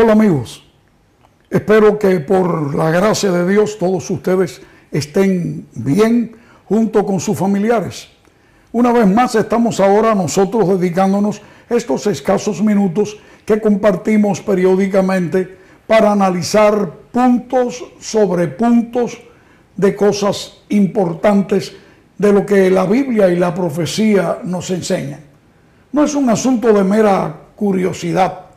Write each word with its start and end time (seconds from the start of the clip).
Hola 0.00 0.12
amigos, 0.12 0.62
espero 1.50 1.98
que 1.98 2.20
por 2.20 2.72
la 2.72 2.88
gracia 2.88 3.32
de 3.32 3.50
Dios 3.50 3.78
todos 3.78 4.08
ustedes 4.10 4.62
estén 4.92 5.66
bien 5.74 6.36
junto 6.66 7.04
con 7.04 7.18
sus 7.18 7.36
familiares. 7.36 8.08
Una 8.70 8.92
vez 8.92 9.08
más 9.08 9.34
estamos 9.34 9.80
ahora 9.80 10.14
nosotros 10.14 10.68
dedicándonos 10.68 11.42
estos 11.68 12.06
escasos 12.06 12.62
minutos 12.62 13.18
que 13.44 13.60
compartimos 13.60 14.40
periódicamente 14.40 15.58
para 15.88 16.12
analizar 16.12 16.92
puntos 17.10 17.84
sobre 17.98 18.46
puntos 18.46 19.18
de 19.74 19.96
cosas 19.96 20.58
importantes 20.68 21.74
de 22.16 22.32
lo 22.32 22.46
que 22.46 22.70
la 22.70 22.86
Biblia 22.86 23.30
y 23.30 23.34
la 23.34 23.52
profecía 23.52 24.38
nos 24.44 24.70
enseñan. 24.70 25.22
No 25.90 26.04
es 26.04 26.14
un 26.14 26.30
asunto 26.30 26.72
de 26.72 26.84
mera 26.84 27.34
curiosidad. 27.56 28.47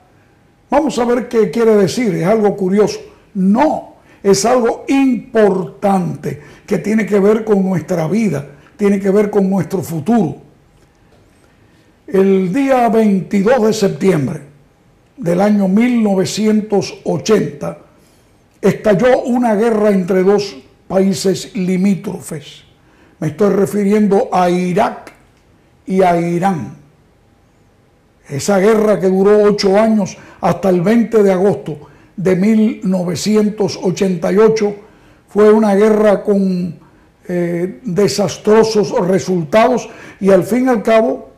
Vamos 0.72 0.98
a 0.98 1.06
ver 1.06 1.28
qué 1.28 1.52
quiere 1.52 1.76
decir, 1.76 2.16
es 2.16 2.26
algo 2.26 2.56
curioso. 2.56 3.02
No, 3.34 3.96
es 4.24 4.46
algo 4.46 4.86
importante 4.88 6.40
que 6.66 6.78
tiene 6.78 7.06
que 7.06 7.20
ver 7.20 7.44
con 7.44 7.62
nuestra 7.62 8.08
vida, 8.08 8.48
tiene 8.78 9.02
que 9.02 9.10
ver 9.10 9.30
con 9.30 9.50
nuestro 9.50 9.84
futuro. 9.84 10.38
El 12.08 12.54
día 12.54 12.88
22 12.88 13.64
de 13.64 13.74
septiembre 13.74 14.40
del 15.18 15.42
año 15.42 15.68
1980 15.68 17.78
estalló 18.62 19.24
una 19.24 19.56
guerra 19.56 19.90
entre 19.90 20.24
dos 20.24 20.56
países 20.88 21.54
limítrofes. 21.54 22.64
Me 23.20 23.28
estoy 23.28 23.54
refiriendo 23.54 24.30
a 24.32 24.50
Irak 24.50 25.12
y 25.86 26.02
a 26.02 26.18
Irán. 26.18 26.81
Esa 28.30 28.60
guerra 28.60 29.00
que 29.00 29.08
duró 29.08 29.44
ocho 29.44 29.80
años 29.80 30.16
hasta 30.40 30.70
el 30.70 30.82
20 30.82 31.24
de 31.24 31.32
agosto 31.32 31.80
de 32.16 32.36
1988 32.36 34.76
fue 35.28 35.52
una 35.52 35.74
guerra 35.76 36.24
con 36.24 36.80
eh, 37.28 37.80
desastrosos 37.84 38.92
resultados 39.08 39.90
y 40.20 40.30
al 40.30 40.44
fin 40.44 40.66
y 40.66 40.70
al 40.70 40.84
cabo 40.84 41.32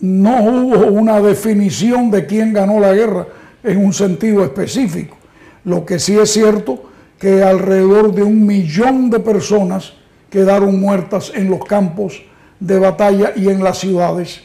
no 0.00 0.44
hubo 0.44 0.86
una 0.86 1.20
definición 1.20 2.10
de 2.10 2.26
quién 2.26 2.52
ganó 2.52 2.80
la 2.80 2.92
guerra 2.92 3.26
en 3.62 3.84
un 3.84 3.92
sentido 3.92 4.44
específico. 4.44 5.16
Lo 5.64 5.84
que 5.84 5.98
sí 5.98 6.18
es 6.18 6.32
cierto 6.32 6.84
que 7.18 7.42
alrededor 7.42 8.14
de 8.14 8.22
un 8.22 8.46
millón 8.46 9.10
de 9.10 9.20
personas 9.20 9.92
quedaron 10.28 10.80
muertas 10.80 11.32
en 11.34 11.50
los 11.50 11.64
campos 11.64 12.22
de 12.58 12.78
batalla 12.78 13.32
y 13.36 13.48
en 13.48 13.62
las 13.62 13.78
ciudades. 13.78 14.42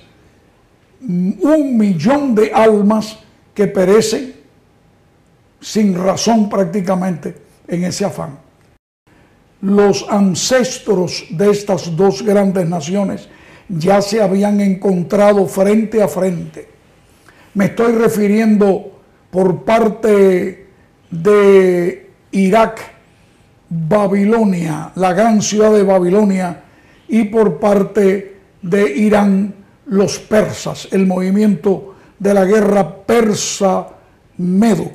Un 1.01 1.77
millón 1.77 2.33
de 2.33 2.51
almas 2.53 3.19
que 3.53 3.67
perecen 3.67 4.33
sin 5.59 5.95
razón 5.95 6.49
prácticamente 6.49 7.35
en 7.67 7.83
ese 7.83 8.05
afán. 8.05 8.39
Los 9.61 10.05
ancestros 10.09 11.25
de 11.31 11.51
estas 11.51 11.95
dos 11.95 12.21
grandes 12.21 12.67
naciones 12.67 13.27
ya 13.69 14.01
se 14.01 14.21
habían 14.21 14.61
encontrado 14.61 15.45
frente 15.47 16.01
a 16.01 16.07
frente. 16.07 16.67
Me 17.53 17.65
estoy 17.65 17.93
refiriendo 17.93 19.01
por 19.31 19.63
parte 19.63 20.67
de 21.09 22.09
Irak, 22.31 22.79
Babilonia, 23.69 24.91
la 24.95 25.13
gran 25.13 25.41
ciudad 25.41 25.73
de 25.73 25.83
Babilonia, 25.83 26.63
y 27.07 27.23
por 27.25 27.59
parte 27.59 28.37
de 28.61 28.97
Irán, 28.97 29.53
los 29.87 30.19
persas, 30.19 30.87
el 30.91 31.05
movimiento 31.05 31.95
de 32.19 32.33
la 32.33 32.45
guerra 32.45 33.05
persa-medo, 33.05 34.91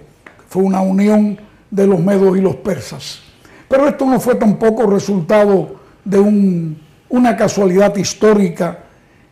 fue 0.48 0.62
una 0.62 0.80
unión 0.80 1.40
de 1.70 1.86
los 1.86 2.00
medos 2.00 2.36
y 2.36 2.40
los 2.40 2.56
persas. 2.56 3.20
Pero 3.68 3.88
esto 3.88 4.04
no 4.06 4.20
fue 4.20 4.34
tampoco 4.34 4.86
resultado 4.86 5.76
de 6.04 6.18
un 6.18 6.82
una 7.12 7.36
casualidad 7.36 7.94
histórica, 7.96 8.78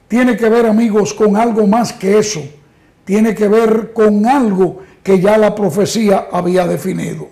tiene 0.07 0.37
que 0.37 0.51
ver, 0.51 0.67
amigos, 0.67 1.15
con 1.15 1.35
algo 1.35 1.67
más 1.67 1.95
que 1.95 2.19
eso. 2.19 2.43
Tiene 3.05 3.35
que 3.35 3.49
ver 3.49 3.95
con 3.95 4.27
algo 4.27 4.81
que 5.03 5.19
ya 5.19 5.39
la 5.39 5.55
profecía 5.55 6.29
había 6.31 6.67
definido. 6.67 7.29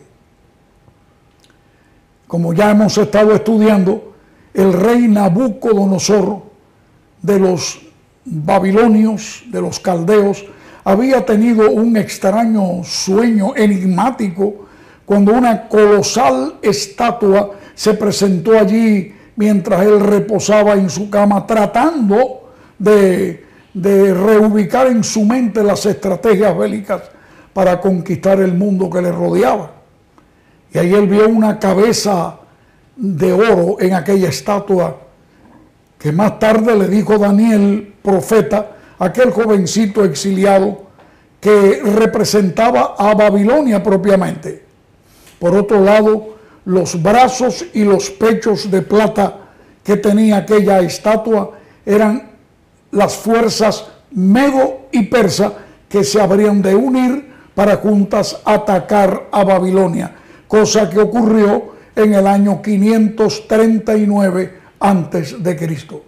Como 2.26 2.54
ya 2.54 2.70
hemos 2.70 2.96
estado 2.96 3.34
estudiando, 3.34 4.14
el 4.54 4.72
rey 4.72 5.06
Nabucodonosor 5.06 6.42
de 7.20 7.38
los 7.38 7.82
babilonios, 8.30 9.44
de 9.50 9.60
los 9.60 9.80
caldeos, 9.80 10.44
había 10.84 11.24
tenido 11.24 11.70
un 11.70 11.96
extraño 11.96 12.82
sueño 12.84 13.54
enigmático 13.56 14.66
cuando 15.04 15.32
una 15.32 15.68
colosal 15.68 16.54
estatua 16.62 17.52
se 17.74 17.94
presentó 17.94 18.58
allí 18.58 19.14
mientras 19.36 19.82
él 19.82 20.00
reposaba 20.00 20.74
en 20.74 20.90
su 20.90 21.08
cama 21.08 21.46
tratando 21.46 22.50
de, 22.78 23.44
reubicar 23.74 24.88
en 24.88 25.04
su 25.04 25.24
mente 25.24 25.62
las 25.62 25.86
estrategias 25.86 26.56
bélicas 26.56 27.02
para 27.52 27.80
conquistar 27.80 28.40
el 28.40 28.54
mundo 28.54 28.90
que 28.90 29.00
le 29.00 29.12
rodeaba. 29.12 29.72
Y 30.72 30.78
ahí 30.78 30.92
él 30.92 31.06
vio 31.06 31.28
una 31.28 31.58
cabeza 31.58 32.36
de 32.96 33.32
oro 33.32 33.76
en 33.80 33.94
aquella 33.94 34.28
estatua 34.28 34.98
que 35.98 36.12
más 36.12 36.38
tarde 36.38 36.76
le 36.76 36.88
dijo 36.88 37.18
Daniel, 37.18 37.94
profeta, 38.08 38.72
aquel 38.98 39.30
jovencito 39.30 40.02
exiliado 40.02 40.88
que 41.38 41.82
representaba 41.84 42.94
a 42.96 43.14
Babilonia 43.14 43.82
propiamente. 43.82 44.64
Por 45.38 45.54
otro 45.54 45.84
lado, 45.84 46.38
los 46.64 47.00
brazos 47.02 47.66
y 47.74 47.84
los 47.84 48.08
pechos 48.10 48.70
de 48.70 48.80
plata 48.80 49.36
que 49.84 49.98
tenía 49.98 50.38
aquella 50.38 50.80
estatua 50.80 51.52
eran 51.84 52.30
las 52.92 53.14
fuerzas 53.14 53.86
medo 54.10 54.88
y 54.90 55.02
persa 55.04 55.52
que 55.88 56.02
se 56.02 56.18
habrían 56.20 56.62
de 56.62 56.74
unir 56.74 57.28
para 57.54 57.76
juntas 57.76 58.40
atacar 58.44 59.28
a 59.30 59.44
Babilonia, 59.44 60.14
cosa 60.46 60.88
que 60.88 60.98
ocurrió 60.98 61.74
en 61.94 62.14
el 62.14 62.26
año 62.26 62.62
539 62.62 64.58
antes 64.80 65.42
de 65.42 65.56
Cristo. 65.56 66.07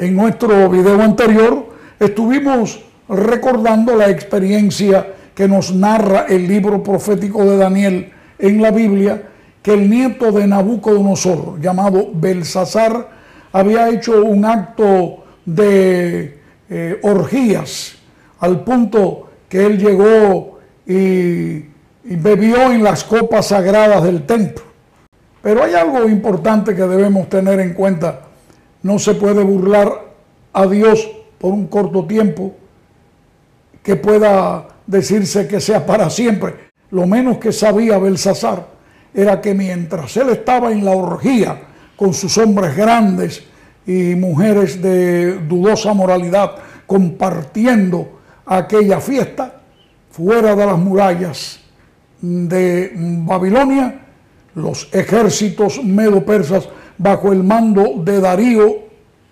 En 0.00 0.16
nuestro 0.16 0.70
video 0.70 0.98
anterior 1.02 1.66
estuvimos 1.98 2.82
recordando 3.06 3.94
la 3.94 4.08
experiencia 4.08 5.06
que 5.34 5.46
nos 5.46 5.74
narra 5.74 6.24
el 6.26 6.48
libro 6.48 6.82
profético 6.82 7.44
de 7.44 7.58
Daniel 7.58 8.10
en 8.38 8.62
la 8.62 8.70
Biblia 8.70 9.22
que 9.62 9.74
el 9.74 9.90
nieto 9.90 10.32
de 10.32 10.46
Nabucodonosor, 10.46 11.60
llamado 11.60 12.08
Belsasar, 12.14 13.10
había 13.52 13.90
hecho 13.90 14.24
un 14.24 14.46
acto 14.46 15.22
de 15.44 16.38
eh, 16.70 16.98
orgías, 17.02 17.96
al 18.38 18.64
punto 18.64 19.28
que 19.50 19.66
él 19.66 19.76
llegó 19.76 20.60
y, 20.86 20.94
y 20.96 22.16
bebió 22.16 22.72
en 22.72 22.82
las 22.82 23.04
copas 23.04 23.48
sagradas 23.48 24.02
del 24.02 24.24
templo. 24.24 24.64
Pero 25.42 25.62
hay 25.62 25.74
algo 25.74 26.08
importante 26.08 26.74
que 26.74 26.84
debemos 26.84 27.28
tener 27.28 27.60
en 27.60 27.74
cuenta. 27.74 28.29
No 28.82 28.98
se 28.98 29.14
puede 29.14 29.42
burlar 29.42 30.06
a 30.52 30.66
Dios 30.66 31.08
por 31.38 31.52
un 31.52 31.66
corto 31.66 32.06
tiempo 32.06 32.54
que 33.82 33.96
pueda 33.96 34.68
decirse 34.86 35.46
que 35.46 35.60
sea 35.60 35.84
para 35.86 36.10
siempre. 36.10 36.70
Lo 36.90 37.06
menos 37.06 37.38
que 37.38 37.52
sabía 37.52 37.98
Belsasar 37.98 38.66
era 39.14 39.40
que 39.40 39.54
mientras 39.54 40.16
él 40.16 40.30
estaba 40.30 40.72
en 40.72 40.84
la 40.84 40.92
orgía 40.92 41.60
con 41.96 42.14
sus 42.14 42.36
hombres 42.38 42.76
grandes 42.76 43.42
y 43.86 44.14
mujeres 44.14 44.80
de 44.80 45.38
dudosa 45.40 45.92
moralidad 45.94 46.56
compartiendo 46.86 48.20
aquella 48.46 49.00
fiesta, 49.00 49.60
fuera 50.10 50.56
de 50.56 50.66
las 50.66 50.78
murallas 50.78 51.60
de 52.20 52.92
Babilonia, 52.96 54.00
los 54.54 54.88
ejércitos 54.92 55.82
medo-persas 55.82 56.68
bajo 57.00 57.32
el 57.32 57.42
mando 57.42 57.94
de 58.04 58.20
Darío 58.20 58.76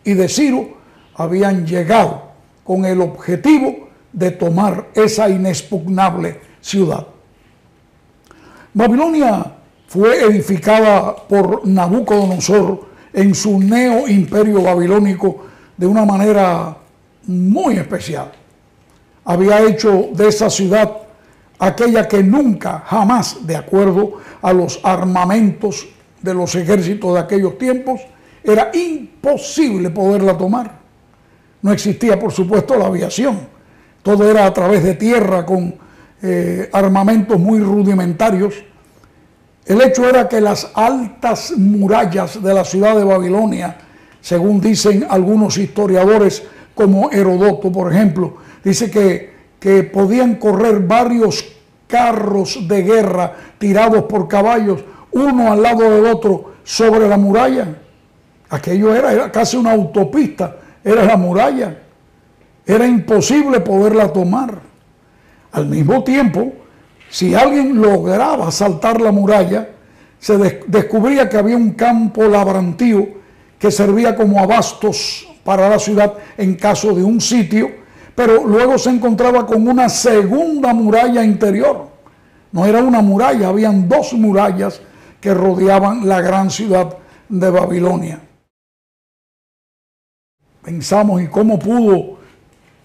y 0.03 0.15
de 0.15 0.27
Ciro 0.27 0.71
habían 1.15 1.67
llegado 1.67 2.23
con 2.65 2.87
el 2.87 3.03
objetivo 3.03 3.89
de 4.11 4.31
tomar 4.31 4.89
esa 4.95 5.29
inexpugnable 5.29 6.41
ciudad. 6.63 7.07
Babilonia 8.73 9.53
fue 9.87 10.25
edificada 10.25 11.15
por 11.15 11.67
Nabucodonosor 11.67 12.89
en 13.13 13.35
su 13.35 13.61
neo 13.61 14.09
imperio 14.09 14.63
babilónico 14.63 15.45
de 15.77 15.87
una 15.87 16.07
manera 16.07 16.75
muy 17.27 17.77
especial. 17.77 18.33
Había 19.27 19.61
hecho 19.61 20.09
de 20.15 20.29
esa 20.29 20.49
ciudad 20.49 20.91
aquella 21.59 22.09
que 22.09 22.23
nunca, 22.23 22.83
jamás, 22.87 23.47
de 23.47 23.57
acuerdo 23.57 24.15
a 24.41 24.55
los 24.55 24.81
armamentos 24.83 25.87
de 26.23 26.35
los 26.35 26.55
ejércitos 26.55 27.15
de 27.15 27.21
aquellos 27.21 27.59
tiempos, 27.59 28.01
era 28.43 28.71
imposible 28.75 29.91
poderla 29.91 30.37
tomar. 30.37 30.79
No 31.63 31.73
existía, 31.73 32.19
por 32.19 32.33
supuesto, 32.33 32.77
la 32.77 32.87
aviación, 32.87 33.41
todo 34.03 34.31
era 34.31 34.47
a 34.47 34.55
través 34.55 34.83
de 34.85 34.95
tierra 34.95 35.45
con 35.45 35.75
eh, 36.23 36.69
armamentos 36.73 37.39
muy 37.39 37.61
rudimentarios. 37.61 38.55
El 39.67 39.81
hecho 39.83 40.09
era 40.09 40.29
que 40.29 40.41
las 40.41 40.71
altas 40.75 41.53
murallas 41.57 42.43
de 42.43 42.55
la 42.55 42.65
ciudad 42.65 42.97
de 42.97 43.05
Babilonia, 43.05 43.77
según 44.21 44.61
dicen 44.61 45.07
algunos 45.09 45.59
historiadores 45.59 46.43
como 46.75 47.11
Herodoto, 47.11 47.71
por 47.71 47.93
ejemplo, 47.93 48.37
dice 48.65 48.91
que, 48.91 49.33
que 49.61 49.83
podían 49.83 50.37
correr 50.37 50.81
varios 50.81 51.45
carros 51.87 52.67
de 52.69 52.83
guerra 52.83 53.35
tirados 53.59 54.05
por 54.05 54.29
caballos, 54.29 54.85
uno 55.13 55.53
al 55.53 55.63
lado 55.63 55.91
del 55.91 56.07
otro, 56.07 56.53
sobre 56.69 57.09
la 57.09 57.17
muralla. 57.17 57.67
Aquello 58.51 58.95
era, 58.95 59.13
era 59.13 59.33
casi 59.33 59.57
una 59.57 59.73
autopista, 59.73 60.57
era 60.85 61.05
la 61.05 61.17
muralla. 61.17 61.75
Era 62.67 62.87
imposible 62.87 63.61
poderla 63.61 64.13
tomar. 64.13 64.59
Al 65.53 65.67
mismo 65.67 66.05
tiempo, 66.05 66.53
si 67.09 67.35
alguien 67.35 67.81
lograba 67.81 68.51
saltar 68.51 69.01
la 69.01 69.11
muralla, 69.11 69.69
se 70.19 70.37
descubría 70.67 71.29
que 71.29 71.39
había 71.39 71.57
un 71.57 71.71
campo 71.71 72.25
labrantío 72.25 73.09
que 73.59 73.71
servía 73.71 74.15
como 74.15 74.39
abastos 74.41 75.27
para 75.43 75.71
la 75.71 75.79
ciudad 75.79 76.13
en 76.37 76.55
caso 76.57 76.93
de 76.93 77.03
un 77.03 77.21
sitio, 77.21 77.71
pero 78.15 78.45
luego 78.45 78.77
se 78.77 78.91
encontraba 78.91 79.47
con 79.47 79.67
una 79.67 79.89
segunda 79.89 80.75
muralla 80.75 81.25
interior. 81.25 81.89
No 82.53 82.67
era 82.67 82.83
una 82.83 83.01
muralla, 83.01 83.49
habían 83.49 83.89
dos 83.89 84.13
murallas 84.13 84.83
que 85.21 85.35
rodeaban 85.35 86.09
la 86.09 86.21
gran 86.21 86.51
ciudad 86.51 86.97
de 87.29 87.51
Babilonia. 87.51 88.21
Pensamos, 90.63 91.23
¿y 91.23 91.29
cómo 91.29 91.59
pudo 91.59 92.19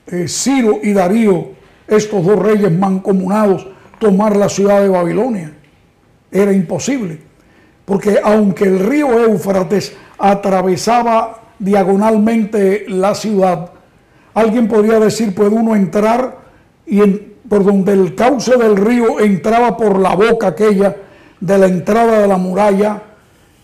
eh, 0.08 0.28
Ciro 0.28 0.80
y 0.82 0.94
Darío, 0.94 1.50
estos 1.88 2.26
dos 2.26 2.40
reyes 2.40 2.72
mancomunados, 2.72 3.68
tomar 4.00 4.36
la 4.36 4.50
ciudad 4.50 4.82
de 4.82 4.90
Babilonia? 4.90 5.54
Era 6.32 6.52
imposible, 6.52 7.20
porque 7.86 8.20
aunque 8.24 8.66
el 8.66 8.80
río 8.80 9.20
Éufrates 9.20 9.96
atravesaba 10.18 11.42
diagonalmente 11.60 12.86
la 12.88 13.14
ciudad, 13.14 13.72
alguien 14.34 14.68
podría 14.68 15.00
decir, 15.00 15.36
puede 15.36 15.50
uno 15.50 15.76
entrar 15.76 16.38
y 16.86 17.02
por 17.48 17.64
donde 17.64 17.94
el 17.94 18.16
cauce 18.16 18.58
del 18.58 18.78
río 18.78 19.20
entraba 19.20 19.78
por 19.78 20.00
la 20.00 20.16
boca 20.16 20.48
aquella 20.48 20.96
de 21.44 21.58
la 21.58 21.68
entrada 21.68 22.22
de 22.22 22.28
la 22.28 22.38
muralla, 22.38 23.02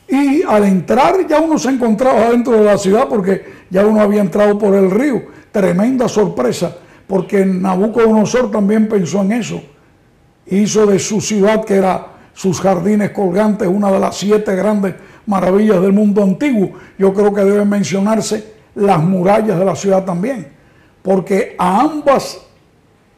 y 0.06 0.44
al 0.44 0.66
entrar 0.66 1.26
ya 1.26 1.40
uno 1.40 1.58
se 1.58 1.70
encontraba 1.70 2.30
dentro 2.31 2.54
de 2.54 2.66
la 2.66 2.78
ciudad 2.78 3.08
porque 3.08 3.46
ya 3.70 3.86
uno 3.86 4.02
había 4.02 4.20
entrado 4.20 4.58
por 4.58 4.76
el 4.76 4.92
río. 4.92 5.22
Tremenda 5.52 6.10
sorpresa, 6.10 6.76
porque 7.08 7.46
Nabucodonosor 7.46 8.52
también 8.52 8.90
pensó 8.90 9.22
en 9.22 9.31
eso. 9.31 9.62
Hizo 10.48 10.88
de 10.88 11.00
su 11.00 11.22
ciudad, 11.22 11.64
que 11.64 11.76
era 11.76 12.08
sus 12.34 12.60
jardines 12.60 13.12
colgantes, 13.12 13.68
una 13.68 13.90
de 13.92 14.00
las 14.00 14.18
siete 14.18 14.56
grandes 14.56 14.96
maravillas 15.26 15.81
del 15.81 15.94
mundo 15.94 16.22
antiguo. 16.22 16.72
Yo 16.98 17.14
creo 17.14 17.34
que 17.34 17.46
deben 17.46 17.70
mencionarse 17.70 18.56
las 18.76 19.02
murallas 19.02 19.58
de 19.58 19.66
la 19.66 19.76
ciudad 19.76 20.04
también, 20.04 20.50
porque 21.02 21.56
a 21.58 21.80
ambas 21.80 22.42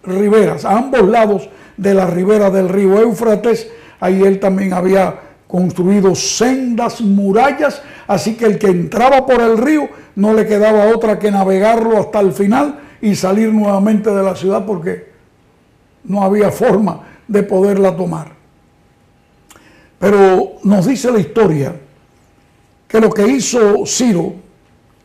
riberas, 0.04 0.66
a 0.66 0.78
ambos 0.78 1.08
lados 1.08 1.50
de 1.78 1.96
la 1.96 2.06
ribera 2.06 2.52
del 2.52 2.70
río 2.70 3.00
Éufrates, 3.00 3.68
ahí 4.02 4.22
él 4.24 4.40
también 4.40 4.74
había 4.74 5.16
construido 5.48 6.16
sendas 6.16 7.00
murallas, 7.00 7.82
así 8.08 8.36
que 8.36 8.46
el 8.46 8.60
que 8.60 8.68
entraba 8.68 9.26
por 9.26 9.40
el 9.40 9.58
río 9.58 9.88
no 10.16 10.34
le 10.34 10.46
quedaba 10.46 10.88
otra 10.88 11.20
que 11.20 11.32
navegarlo 11.32 11.98
hasta 11.98 12.20
el 12.20 12.34
final 12.34 12.80
y 13.02 13.16
salir 13.16 13.54
nuevamente 13.54 14.10
de 14.10 14.24
la 14.24 14.36
ciudad 14.36 14.66
porque 14.66 15.12
no 16.04 16.24
había 16.24 16.52
forma 16.52 17.02
de 17.28 17.44
poderla 17.44 17.96
tomar. 17.96 18.32
Pero 20.00 20.54
nos 20.64 20.86
dice 20.88 21.12
la 21.12 21.20
historia 21.20 21.76
que 22.88 23.00
lo 23.00 23.10
que 23.10 23.28
hizo 23.28 23.86
Ciro 23.86 24.34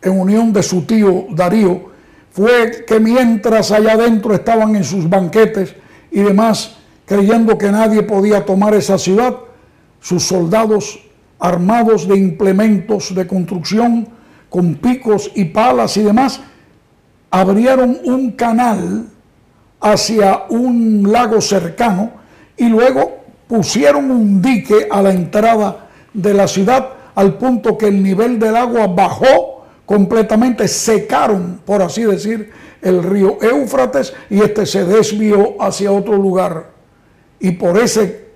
en 0.01 0.19
unión 0.19 0.53
de 0.53 0.63
su 0.63 0.83
tío 0.83 1.27
Darío 1.31 1.91
fue 2.31 2.85
que 2.87 2.99
mientras 3.01 3.71
allá 3.73 3.93
adentro 3.93 4.35
estaban 4.35 4.75
en 4.77 4.85
sus 4.85 5.09
banquetes 5.09 5.75
y 6.11 6.21
demás, 6.21 6.77
creyendo 7.07 7.57
que 7.57 7.73
nadie 7.73 8.03
podía 8.03 8.45
tomar 8.45 8.75
esa 8.75 8.99
ciudad, 8.99 9.37
sus 10.01 10.25
soldados 10.25 11.01
armados 11.39 12.07
de 12.07 12.17
implementos 12.17 13.15
de 13.15 13.27
construcción, 13.27 14.09
con 14.51 14.75
picos 14.75 15.31
y 15.35 15.47
palas 15.47 15.97
y 15.97 16.03
demás, 16.03 16.41
abrieron 17.31 17.99
un 18.05 18.33
canal 18.33 19.07
hacia 19.81 20.45
un 20.49 21.11
lago 21.11 21.41
cercano 21.41 22.11
y 22.57 22.69
luego 22.69 23.19
pusieron 23.47 24.11
un 24.11 24.43
dique 24.43 24.89
a 24.91 25.03
la 25.03 25.11
entrada 25.11 25.89
de 26.13 26.35
la 26.35 26.49
ciudad 26.49 26.89
al 27.15 27.39
punto 27.39 27.77
que 27.79 27.89
el 27.89 28.03
nivel 28.03 28.39
del 28.39 28.57
agua 28.57 28.87
bajó 28.87 29.65
completamente, 29.85 30.67
secaron, 30.69 31.61
por 31.65 31.83
así 31.83 32.03
decir, 32.03 32.51
el 32.83 33.03
río 33.03 33.39
Éufrates 33.41 34.13
y 34.29 34.41
este 34.41 34.67
se 34.67 34.85
desvió 34.85 35.61
hacia 35.61 35.93
otro 35.93 36.17
lugar. 36.17 36.76
Y 37.41 37.53
por 37.53 37.79
ese 37.79 38.27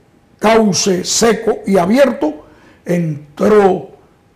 cauce 0.41 1.05
seco 1.05 1.59
y 1.67 1.77
abierto, 1.77 2.47
entró 2.85 3.91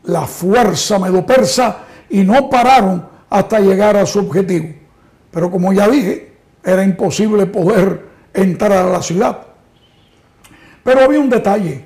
la 0.04 0.26
fuerza 0.26 0.98
medopersa 0.98 1.78
y 2.10 2.22
no 2.22 2.48
pararon 2.48 3.08
hasta 3.30 3.58
llegar 3.58 3.96
a 3.96 4.06
su 4.06 4.20
objetivo. 4.20 4.68
Pero 5.30 5.50
como 5.50 5.72
ya 5.72 5.88
dije, 5.88 6.32
era 6.62 6.84
imposible 6.84 7.46
poder 7.46 8.04
entrar 8.32 8.72
a 8.72 8.90
la 8.90 9.02
ciudad. 9.02 9.38
Pero 10.84 11.00
había 11.00 11.18
un 11.18 11.30
detalle, 11.30 11.84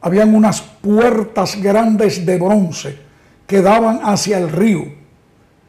habían 0.00 0.34
unas 0.34 0.62
puertas 0.62 1.60
grandes 1.60 2.24
de 2.24 2.38
bronce 2.38 2.98
que 3.46 3.60
daban 3.60 4.00
hacia 4.02 4.38
el 4.38 4.50
río. 4.50 4.84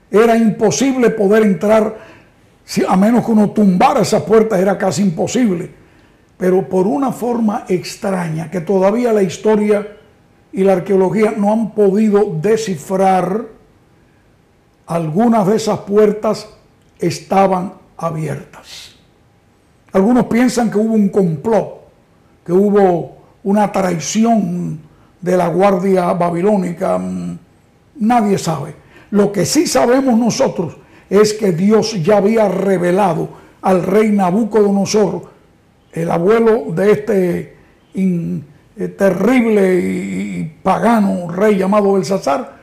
Era 0.10 0.38
imposible 0.38 1.10
poder 1.10 1.44
entrar, 1.44 1.98
a 2.88 2.96
menos 2.96 3.25
que 3.25 3.32
uno 3.32 3.50
tumbara 3.52 4.02
esas 4.02 4.24
puertas, 4.24 4.60
era 4.60 4.78
casi 4.78 5.02
imposible 5.02 5.81
pero 6.42 6.68
por 6.68 6.88
una 6.88 7.12
forma 7.12 7.66
extraña 7.68 8.50
que 8.50 8.62
todavía 8.62 9.14
la 9.14 9.22
historia 9.22 9.98
y 10.52 10.64
la 10.64 10.74
arqueología 10.74 11.36
no 11.38 11.54
han 11.54 11.70
podido 11.70 12.36
descifrar, 12.42 13.46
algunas 14.88 15.46
de 15.46 15.56
esas 15.56 15.78
puertas 15.82 16.50
estaban 16.98 17.74
abiertas. 17.96 18.96
Algunos 19.94 20.26
piensan 20.26 20.72
que 20.72 20.80
hubo 20.80 20.96
un 20.96 21.10
complot, 21.10 21.84
que 22.44 22.54
hubo 22.54 23.18
una 23.44 23.72
traición 23.72 24.80
de 25.22 25.38
la 25.38 25.48
guardia 25.48 26.12
babilónica. 26.14 27.00
Nadie 28.00 28.40
sabe. 28.40 28.74
Lo 29.12 29.32
que 29.32 29.46
sí 29.46 29.68
sabemos 29.68 30.18
nosotros 30.18 30.76
es 31.08 31.36
que 31.36 31.52
Dios 31.52 32.02
ya 32.02 32.18
había 32.18 32.50
revelado 32.50 33.30
al 33.62 33.84
rey 33.84 34.10
Nabucodonosor 34.10 35.30
el 35.94 36.10
abuelo 36.10 36.66
de 36.74 36.92
este 36.92 37.56
eh, 37.94 38.88
terrible 38.98 39.80
y 39.80 40.58
pagano 40.64 41.30
rey 41.32 41.58
llamado 41.58 41.94
Belsasar, 41.94 42.58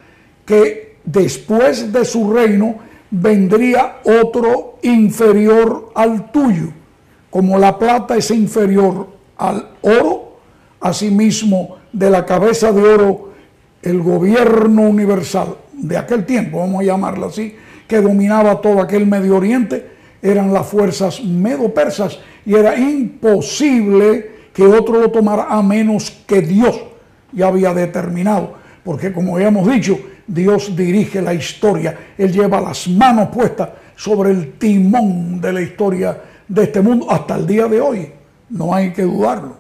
que 0.45 0.97
después 1.05 1.93
de 1.93 2.05
su 2.05 2.33
reino 2.33 2.77
vendría 3.11 3.99
otro 4.05 4.79
inferior 4.83 5.93
al 5.95 6.31
tuyo. 6.31 6.69
Como 7.31 7.59
la 7.59 7.79
plata 7.79 8.17
es 8.17 8.31
inferior 8.31 9.09
al 9.37 9.71
oro, 9.83 10.39
asimismo 10.81 11.77
de 11.93 12.11
la 12.11 12.25
cabeza 12.25 12.73
de 12.73 12.83
oro 12.83 13.33
el 13.83 14.01
gobierno 14.01 14.83
universal 14.83 15.57
de 15.73 15.97
aquel 15.97 16.27
tiempo, 16.27 16.59
vamos 16.59 16.81
a 16.81 16.85
llamarlo 16.85 17.27
así, 17.27 17.55
que 17.87 18.01
dominaba 18.01 18.61
todo 18.61 18.81
aquel 18.81 19.07
Medio 19.07 19.37
Oriente, 19.37 19.98
eran 20.21 20.53
las 20.53 20.67
fuerzas 20.67 21.23
medo-persas 21.23 22.19
y 22.45 22.55
era 22.55 22.77
imposible 22.77 24.39
que 24.53 24.67
otro 24.67 25.01
lo 25.01 25.11
tomara 25.11 25.47
a 25.49 25.63
menos 25.63 26.11
que 26.27 26.41
Dios 26.41 26.81
ya 27.33 27.49
había 27.49 27.73
determinado. 27.73 28.55
Porque 28.85 29.13
como 29.13 29.37
habíamos 29.37 29.71
dicho, 29.71 29.99
Dios 30.27 30.75
dirige 30.75 31.23
la 31.23 31.35
historia. 31.35 31.97
Él 32.17 32.33
lleva 32.33 32.61
las 32.61 32.89
manos 32.89 33.29
puestas 33.29 33.71
sobre 33.97 34.31
el 34.31 34.53
timón 34.55 35.41
de 35.41 35.53
la 35.53 35.61
historia 35.61 36.21
de 36.47 36.65
este 36.65 36.81
mundo 36.81 37.11
hasta 37.11 37.37
el 37.37 37.47
día 37.47 37.67
de 37.67 37.81
hoy. 37.81 38.13
No 38.51 38.75
hay 38.75 38.93
que 38.93 39.03
dudarlo. 39.03 39.57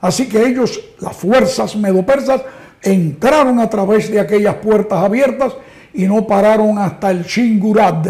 Así 0.00 0.28
que 0.28 0.44
ellos, 0.46 0.80
las 1.00 1.16
fuerzas 1.16 1.74
medopersas, 1.76 2.42
entraron 2.82 3.58
a 3.58 3.68
través 3.68 4.10
de 4.10 4.20
aquellas 4.20 4.56
puertas 4.56 5.02
abiertas 5.02 5.54
y 5.92 6.06
no 6.06 6.26
pararon 6.26 6.78
hasta 6.78 7.10
el 7.10 7.24
Shingurad, 7.24 8.06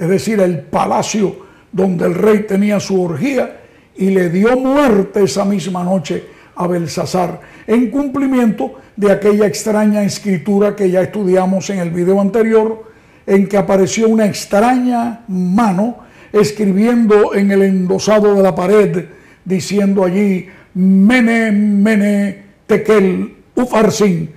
es 0.00 0.08
decir, 0.08 0.40
el 0.40 0.60
palacio 0.60 1.36
donde 1.70 2.06
el 2.06 2.14
rey 2.14 2.46
tenía 2.48 2.80
su 2.80 3.02
orgía 3.02 3.60
y 3.94 4.08
le 4.08 4.30
dio 4.30 4.56
muerte 4.56 5.22
esa 5.24 5.44
misma 5.44 5.84
noche 5.84 6.24
a 6.56 6.66
Belsasar, 6.66 7.38
en 7.66 7.90
cumplimiento 7.90 8.76
de 8.96 9.12
aquella 9.12 9.46
extraña 9.46 10.02
escritura 10.02 10.74
que 10.74 10.90
ya 10.90 11.02
estudiamos 11.02 11.68
en 11.68 11.80
el 11.80 11.90
video 11.90 12.18
anterior, 12.18 12.84
en 13.26 13.46
que 13.46 13.58
apareció 13.58 14.08
una 14.08 14.24
extraña 14.24 15.20
mano 15.28 15.98
escribiendo 16.32 17.34
en 17.34 17.50
el 17.50 17.60
endosado 17.60 18.34
de 18.34 18.42
la 18.42 18.54
pared, 18.54 19.04
diciendo 19.44 20.02
allí, 20.02 20.48
Mene, 20.72 21.52
Mene, 21.52 22.42
Tekel, 22.66 23.36
Ufarsin, 23.54 24.30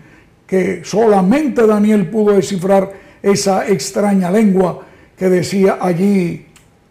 que 0.45 0.81
solamente 0.83 1.65
Daniel 1.65 2.09
pudo 2.09 2.33
descifrar 2.33 2.91
esa 3.21 3.65
extraña 3.65 4.29
lengua 4.29 4.87
que 5.23 5.29
decía 5.29 5.77
allí 5.79 6.47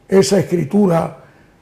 esa 0.09 0.39
escritura. 0.39 1.19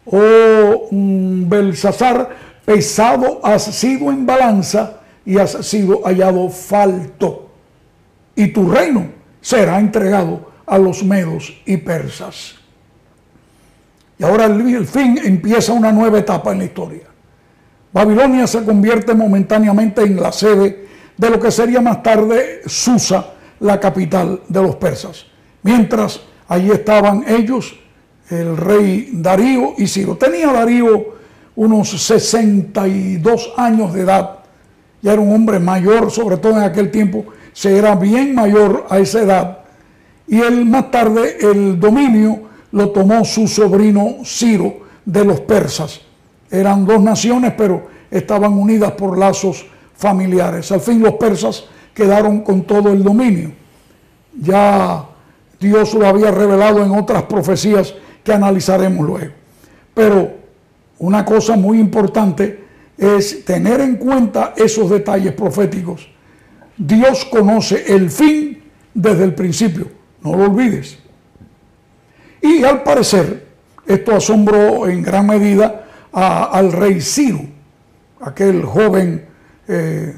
Oh 0.07 0.87
Belsasar, 0.93 2.31
pesado 2.65 3.41
has 3.43 3.65
sido 3.65 4.09
en 4.13 4.25
balanza 4.25 5.01
y 5.27 5.37
has 5.37 5.67
sido 5.67 6.03
hallado 6.05 6.49
falto. 6.49 7.51
Y 8.37 8.53
tu 8.53 8.71
reino 8.71 9.07
será 9.41 9.81
entregado 9.81 10.49
a 10.65 10.79
los 10.79 11.03
medos 11.03 11.61
y 11.67 11.77
persas. 11.77 12.55
Y 14.17 14.23
ahora 14.23 14.45
el, 14.45 14.87
fin 14.87 15.19
empieza 15.25 15.73
una 15.73 15.91
nueva 15.91 16.21
etapa 16.21 16.53
en 16.53 16.59
la 16.59 16.65
historia. 16.67 17.03
Babilonia 17.93 18.47
se 18.47 18.63
convierte 18.63 19.13
momentáneamente 19.13 20.03
en 20.03 20.23
la 20.23 20.31
sede 20.31 20.87
de 21.17 21.31
lo 21.31 21.41
que 21.41 21.51
sería 21.51 21.81
más 21.81 22.01
tarde 22.01 22.61
Susa, 22.65 23.27
la 23.59 23.81
capital 23.81 24.43
de 24.47 24.63
los 24.63 24.77
persas. 24.77 25.27
Mientras 25.65 26.30
allí 26.51 26.73
estaban 26.73 27.25
ellos, 27.29 27.77
el 28.29 28.57
rey 28.57 29.11
Darío 29.13 29.75
y 29.79 29.87
Ciro. 29.87 30.17
Tenía 30.17 30.53
Darío 30.53 31.15
unos 31.55 31.91
62 31.91 33.53
años 33.57 33.95
de 33.95 34.01
edad. 34.03 34.41
Ya 35.01 35.13
era 35.13 35.23
un 35.23 35.33
hombre 35.33 35.61
mayor, 35.61 36.11
sobre 36.11 36.37
todo 36.39 36.57
en 36.57 36.65
aquel 36.65 36.91
tiempo, 36.91 37.25
se 37.53 37.79
era 37.79 37.95
bien 37.95 38.35
mayor 38.35 38.85
a 38.91 38.99
esa 38.99 39.21
edad. 39.23 39.59
Y 40.27 40.41
él 40.41 40.67
más 40.67 40.91
tarde 40.91 41.39
el 41.41 41.79
dominio 41.79 42.43
lo 42.73 42.91
tomó 42.91 43.25
su 43.25 43.47
sobrino 43.47 44.17
Ciro 44.25 44.81
de 45.05 45.25
los 45.25 45.41
persas. 45.41 46.01
Eran 46.51 46.85
dos 46.85 47.01
naciones, 47.01 47.55
pero 47.57 47.87
estaban 48.11 48.55
unidas 48.55 48.93
por 48.93 49.17
lazos 49.17 49.67
familiares. 49.95 50.73
Al 50.73 50.81
fin 50.81 51.01
los 51.01 51.15
persas 51.15 51.65
quedaron 51.95 52.41
con 52.41 52.63
todo 52.63 52.91
el 52.91 53.05
dominio. 53.05 53.53
Ya 54.41 55.05
Dios 55.61 55.93
lo 55.95 56.07
había 56.07 56.31
revelado 56.31 56.83
en 56.83 56.91
otras 56.93 57.25
profecías 57.25 57.95
que 58.25 58.33
analizaremos 58.33 59.07
luego. 59.07 59.33
Pero 59.93 60.33
una 60.99 61.25
cosa 61.25 61.57
muy 61.57 61.79
importante 61.79 62.65
es 62.97 63.45
tener 63.45 63.81
en 63.81 63.97
cuenta 63.97 64.55
esos 64.57 64.91
detalles 64.91 65.33
proféticos. 65.35 66.09
Dios 66.77 67.27
conoce 67.27 67.95
el 67.95 68.11
fin 68.11 68.63
desde 68.95 69.25
el 69.25 69.35
principio, 69.35 69.89
no 70.23 70.35
lo 70.35 70.45
olvides. 70.45 70.99
Y 72.41 72.65
al 72.65 72.83
parecer, 72.83 73.47
esto 73.87 74.15
asombró 74.17 74.89
en 74.89 75.03
gran 75.03 75.27
medida 75.27 75.87
al 76.13 76.73
rey 76.73 77.01
Ciro, 77.01 77.41
aquel 78.21 78.65
joven 78.65 79.27
eh, 79.69 80.15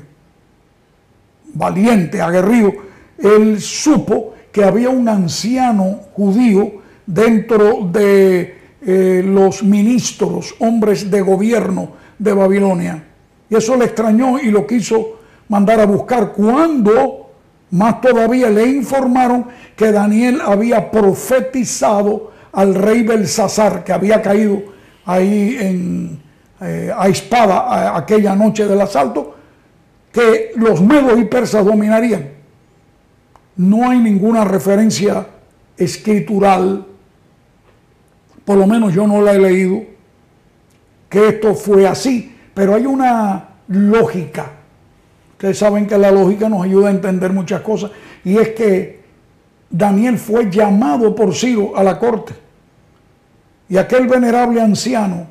valiente, 1.54 2.20
aguerrido. 2.20 2.72
Él 3.18 3.60
supo 3.60 4.34
que 4.52 4.62
había 4.62 4.90
un 4.90 5.08
anciano 5.08 6.00
judío 6.14 6.82
dentro 7.06 7.88
de 7.90 8.58
eh, 8.84 9.22
los 9.24 9.62
ministros, 9.62 10.54
hombres 10.58 11.10
de 11.10 11.20
gobierno 11.22 11.92
de 12.18 12.32
Babilonia. 12.32 13.02
Y 13.48 13.56
eso 13.56 13.76
le 13.76 13.86
extrañó 13.86 14.38
y 14.38 14.50
lo 14.50 14.66
quiso 14.66 15.20
mandar 15.48 15.80
a 15.80 15.86
buscar. 15.86 16.32
Cuando 16.32 17.30
más 17.70 18.00
todavía 18.00 18.50
le 18.50 18.66
informaron 18.66 19.46
que 19.74 19.90
Daniel 19.90 20.40
había 20.44 20.90
profetizado 20.90 22.32
al 22.52 22.74
rey 22.74 23.02
Belsasar, 23.02 23.82
que 23.82 23.92
había 23.92 24.20
caído 24.20 24.62
ahí 25.06 25.56
en, 25.58 26.22
eh, 26.60 26.92
a 26.96 27.08
espada 27.08 27.96
aquella 27.96 28.36
noche 28.36 28.66
del 28.66 28.80
asalto, 28.80 29.36
que 30.12 30.52
los 30.56 30.82
medos 30.82 31.18
y 31.18 31.24
persas 31.24 31.64
dominarían. 31.64 32.41
No 33.56 33.90
hay 33.90 33.98
ninguna 33.98 34.44
referencia 34.44 35.26
escritural, 35.76 36.86
por 38.44 38.56
lo 38.56 38.66
menos 38.66 38.92
yo 38.92 39.06
no 39.06 39.20
la 39.20 39.32
he 39.34 39.38
leído, 39.38 39.82
que 41.08 41.28
esto 41.28 41.54
fue 41.54 41.86
así, 41.86 42.34
pero 42.54 42.74
hay 42.74 42.86
una 42.86 43.48
lógica 43.68 44.52
Ustedes 45.42 45.58
saben 45.58 45.88
que 45.88 45.98
la 45.98 46.12
lógica 46.12 46.48
nos 46.48 46.62
ayuda 46.62 46.86
a 46.86 46.92
entender 46.92 47.32
muchas 47.32 47.62
cosas. 47.62 47.90
Y 48.24 48.38
es 48.38 48.50
que 48.50 49.00
Daniel 49.68 50.16
fue 50.16 50.48
llamado 50.48 51.16
por 51.16 51.34
Ciro 51.34 51.76
a 51.76 51.82
la 51.82 51.98
corte. 51.98 52.32
Y 53.68 53.76
aquel 53.76 54.06
venerable 54.06 54.60
anciano 54.60 55.26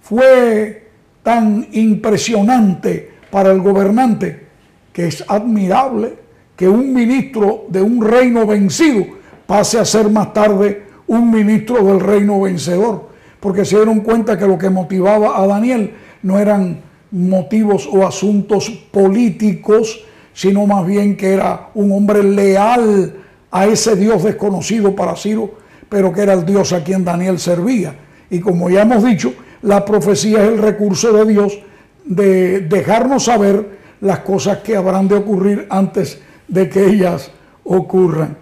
fue 0.00 0.88
tan 1.22 1.64
impresionante 1.70 3.08
para 3.30 3.52
el 3.52 3.60
gobernante 3.60 4.48
que 4.92 5.06
es 5.06 5.24
admirable 5.28 6.18
que 6.56 6.68
un 6.68 6.92
ministro 6.92 7.66
de 7.68 7.82
un 7.82 8.02
reino 8.02 8.46
vencido 8.46 9.04
pase 9.46 9.78
a 9.78 9.84
ser 9.84 10.10
más 10.10 10.32
tarde 10.32 10.84
un 11.06 11.30
ministro 11.30 11.84
del 11.84 12.00
reino 12.00 12.40
vencedor. 12.40 13.10
Porque 13.38 13.64
se 13.64 13.76
dieron 13.76 14.00
cuenta 14.00 14.38
que 14.38 14.46
lo 14.46 14.58
que 14.58 14.70
motivaba 14.70 15.40
a 15.40 15.46
Daniel 15.46 15.92
no 16.22 16.38
eran 16.38 16.80
motivos 17.12 17.88
o 17.90 18.06
asuntos 18.06 18.70
políticos, 18.90 20.04
sino 20.32 20.66
más 20.66 20.86
bien 20.86 21.16
que 21.16 21.34
era 21.34 21.68
un 21.74 21.92
hombre 21.92 22.22
leal 22.22 23.14
a 23.50 23.66
ese 23.66 23.94
Dios 23.94 24.24
desconocido 24.24 24.96
para 24.96 25.14
Ciro, 25.14 25.54
pero 25.88 26.12
que 26.12 26.22
era 26.22 26.32
el 26.32 26.44
Dios 26.44 26.72
a 26.72 26.82
quien 26.82 27.04
Daniel 27.04 27.38
servía. 27.38 27.94
Y 28.28 28.40
como 28.40 28.68
ya 28.68 28.82
hemos 28.82 29.04
dicho, 29.04 29.32
la 29.62 29.84
profecía 29.84 30.42
es 30.42 30.48
el 30.48 30.58
recurso 30.58 31.12
de 31.12 31.32
Dios 31.32 31.58
de 32.04 32.60
dejarnos 32.60 33.24
saber 33.24 33.76
las 34.00 34.20
cosas 34.20 34.58
que 34.58 34.76
habrán 34.76 35.08
de 35.08 35.14
ocurrir 35.14 35.66
antes 35.70 36.20
de 36.48 36.68
que 36.68 36.86
ellas 36.86 37.30
ocurran. 37.64 38.36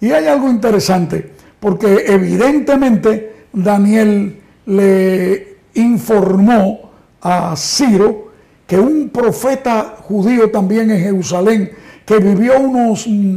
Y 0.00 0.10
hay 0.10 0.26
algo 0.26 0.48
interesante, 0.48 1.32
porque 1.58 2.04
evidentemente 2.06 3.46
Daniel 3.52 4.40
le 4.66 5.58
informó 5.74 6.90
a 7.20 7.54
Ciro, 7.56 8.28
que 8.66 8.78
un 8.78 9.08
profeta 9.08 9.96
judío 10.02 10.50
también 10.50 10.90
en 10.90 11.00
Jerusalén, 11.00 11.70
que 12.04 12.18
vivió 12.18 12.60
unos, 12.60 13.06
mm, 13.06 13.36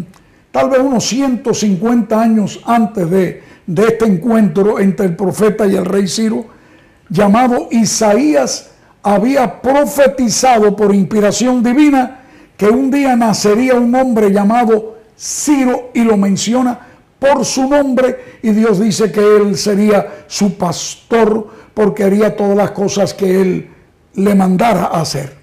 tal 0.51 0.69
vez 0.69 0.79
unos 0.79 1.05
150 1.05 2.21
años 2.21 2.61
antes 2.65 3.09
de, 3.09 3.41
de 3.65 3.83
este 3.83 4.05
encuentro 4.05 4.79
entre 4.79 5.05
el 5.05 5.15
profeta 5.15 5.65
y 5.65 5.75
el 5.75 5.85
rey 5.85 6.07
Ciro, 6.07 6.45
llamado 7.09 7.69
Isaías, 7.71 8.71
había 9.03 9.61
profetizado 9.61 10.75
por 10.75 10.93
inspiración 10.93 11.63
divina 11.63 12.20
que 12.61 12.69
un 12.69 12.91
día 12.91 13.15
nacería 13.15 13.73
un 13.73 13.95
hombre 13.95 14.29
llamado 14.29 14.97
Ciro 15.17 15.89
y 15.95 16.03
lo 16.03 16.15
menciona 16.15 16.79
por 17.17 17.43
su 17.43 17.67
nombre 17.67 18.37
y 18.43 18.51
Dios 18.51 18.79
dice 18.79 19.11
que 19.11 19.19
él 19.19 19.57
sería 19.57 20.25
su 20.27 20.55
pastor 20.59 21.47
porque 21.73 22.03
haría 22.03 22.35
todas 22.35 22.55
las 22.55 22.69
cosas 22.69 23.15
que 23.15 23.41
él 23.41 23.67
le 24.13 24.35
mandara 24.35 24.83
a 24.83 25.01
hacer. 25.01 25.35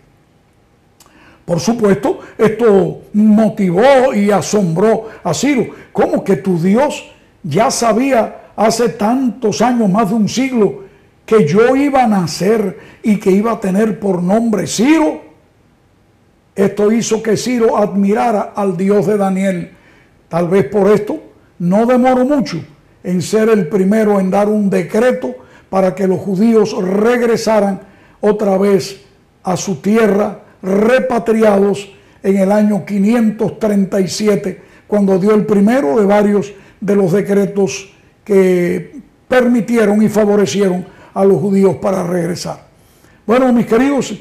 Por 1.45 1.59
supuesto, 1.59 2.21
esto 2.39 3.01
motivó 3.15 4.15
y 4.15 4.31
asombró 4.31 5.09
a 5.25 5.35
Ciro. 5.35 5.75
¿Cómo 5.91 6.23
que 6.23 6.37
tu 6.37 6.57
Dios 6.57 7.05
ya 7.43 7.69
sabía 7.73 8.53
hace 8.55 8.91
tantos 8.91 9.61
años, 9.61 9.91
más 9.91 10.11
de 10.11 10.15
un 10.15 10.29
siglo, 10.29 10.85
que 11.27 11.45
yo 11.49 11.75
iba 11.75 12.05
a 12.05 12.07
nacer 12.07 12.79
y 13.03 13.17
que 13.17 13.33
iba 13.33 13.51
a 13.51 13.59
tener 13.59 13.99
por 13.99 14.23
nombre 14.23 14.69
Ciro? 14.69 15.28
Esto 16.59 16.91
hizo 16.91 17.23
que 17.23 17.37
Ciro 17.37 17.77
admirara 17.77 18.53
al 18.57 18.77
Dios 18.77 19.07
de 19.07 19.17
Daniel. 19.17 19.71
Tal 20.29 20.49
vez 20.49 20.65
por 20.65 20.91
esto 20.91 21.23
no 21.61 21.87
demoró 21.87 22.25
mucho 22.25 22.59
en 23.05 23.23
ser 23.23 23.49
el 23.49 23.69
primero 23.69 24.19
en 24.19 24.29
dar 24.29 24.49
un 24.49 24.69
decreto 24.69 25.37
para 25.71 25.95
que 25.95 26.09
los 26.09 26.19
judíos 26.19 26.77
regresaran 26.77 27.81
otra 28.21 28.59
vez 28.59 29.03
a 29.45 29.57
su 29.57 29.77
tierra, 29.77 30.41
repatriados 30.61 31.93
en 32.25 32.39
el 32.39 32.51
año 32.51 32.85
537, 32.85 34.61
cuando 34.89 35.17
dio 35.21 35.37
el 35.37 35.47
primero 35.47 35.97
de 35.97 36.07
varios 36.07 36.53
de 36.81 36.97
los 36.97 37.13
decretos 37.13 37.89
que 38.25 38.97
permitieron 39.29 40.03
y 40.03 40.09
favorecieron 40.09 40.85
a 41.15 41.25
los 41.25 41.41
judíos 41.41 41.77
para 41.77 42.03
regresar. 42.03 42.67
Bueno, 43.25 43.53
mis 43.53 43.67
queridos, 43.67 44.13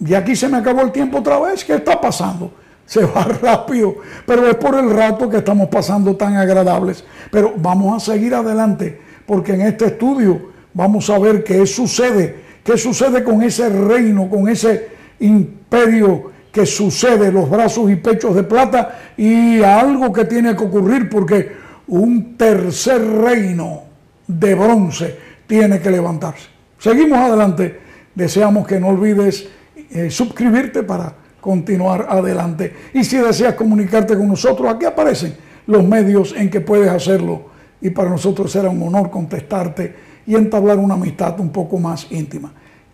y 0.00 0.14
aquí 0.14 0.36
se 0.36 0.48
me 0.48 0.58
acabó 0.58 0.82
el 0.82 0.92
tiempo 0.92 1.18
otra 1.18 1.38
vez. 1.40 1.64
¿Qué 1.64 1.74
está 1.74 2.00
pasando? 2.00 2.52
Se 2.86 3.04
va 3.04 3.24
rápido, 3.42 3.96
pero 4.26 4.48
es 4.48 4.54
por 4.56 4.74
el 4.74 4.90
rato 4.90 5.28
que 5.28 5.38
estamos 5.38 5.68
pasando 5.68 6.16
tan 6.16 6.36
agradables. 6.36 7.04
Pero 7.30 7.54
vamos 7.56 7.96
a 7.96 8.12
seguir 8.12 8.34
adelante, 8.34 9.00
porque 9.26 9.52
en 9.54 9.62
este 9.62 9.86
estudio 9.86 10.50
vamos 10.74 11.10
a 11.10 11.18
ver 11.18 11.42
qué 11.44 11.66
sucede 11.66 12.48
¿Qué 12.68 12.76
sucede 12.76 13.24
con 13.24 13.42
ese 13.42 13.70
reino, 13.70 14.28
con 14.28 14.46
ese 14.46 14.88
imperio 15.20 16.32
que 16.52 16.66
sucede, 16.66 17.32
los 17.32 17.48
brazos 17.48 17.90
y 17.90 17.96
pechos 17.96 18.34
de 18.34 18.42
plata? 18.42 19.14
Y 19.16 19.62
algo 19.62 20.12
que 20.12 20.26
tiene 20.26 20.54
que 20.54 20.64
ocurrir 20.64 21.08
porque 21.08 21.50
un 21.86 22.36
tercer 22.36 23.02
reino 23.02 23.84
de 24.26 24.54
bronce 24.54 25.18
tiene 25.46 25.80
que 25.80 25.90
levantarse. 25.90 26.48
Seguimos 26.78 27.18
adelante. 27.18 27.80
Deseamos 28.14 28.66
que 28.66 28.78
no 28.78 28.88
olvides 28.88 29.48
eh, 29.90 30.10
suscribirte 30.10 30.82
para 30.82 31.14
continuar 31.40 32.06
adelante. 32.08 32.74
Y 32.92 33.04
si 33.04 33.16
deseas 33.18 33.54
comunicarte 33.54 34.16
con 34.16 34.28
nosotros, 34.28 34.72
aquí 34.72 34.84
aparecen 34.84 35.34
los 35.66 35.84
medios 35.84 36.34
en 36.36 36.50
que 36.50 36.60
puedes 36.60 36.90
hacerlo. 36.90 37.46
Y 37.80 37.90
para 37.90 38.10
nosotros 38.10 38.50
será 38.50 38.68
un 38.68 38.82
honor 38.82 39.10
contestarte 39.10 39.94
y 40.26 40.34
entablar 40.34 40.78
una 40.78 40.94
amistad 40.94 41.38
un 41.40 41.50
poco 41.50 41.78
más 41.78 42.06
íntima. 42.10 42.52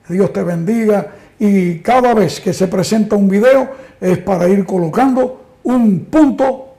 Dios 0.08 0.32
te 0.32 0.42
bendiga 0.42 1.12
y 1.38 1.78
cada 1.78 2.14
vez 2.14 2.40
que 2.40 2.52
se 2.52 2.68
presenta 2.68 3.16
un 3.16 3.28
video 3.28 3.70
es 4.00 4.18
para 4.18 4.48
ir 4.48 4.64
colocando 4.66 5.58
un 5.62 6.04
punto 6.04 6.74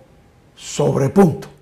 sobre 0.56 1.10
punto. 1.10 1.55